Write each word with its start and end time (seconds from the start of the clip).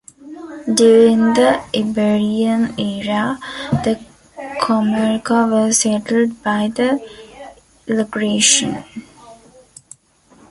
During 0.73 1.35
the 1.35 1.63
Iberian 1.75 2.73
era, 2.79 3.37
the 3.83 4.03
comarca 4.59 5.47
was 5.47 5.77
settled 5.77 6.41
by 6.41 6.69
the 6.69 6.97
Ilergetians. 7.87 8.83